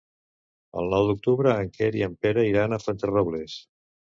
El 0.81 0.89
nou 0.93 1.09
d'octubre 1.09 1.53
en 1.65 1.69
Quer 1.77 1.91
i 1.99 2.03
en 2.09 2.17
Pere 2.25 2.47
iran 2.53 2.73
a 2.73 2.81
Fuenterrobles. 2.87 3.61